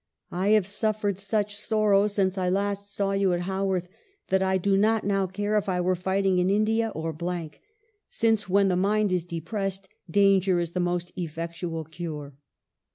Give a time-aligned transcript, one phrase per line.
[0.31, 3.87] I have suffered such sorrow since I last saw you at Haworth,
[4.29, 7.15] that I do not now care if I were fighting in India or,
[8.09, 12.33] since, when the mind is depressed, danger is the most effectual cure."